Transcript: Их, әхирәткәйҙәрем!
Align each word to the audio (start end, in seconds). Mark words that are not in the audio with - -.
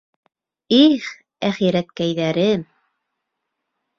Их, 0.77 1.09
әхирәткәйҙәрем! 1.49 2.63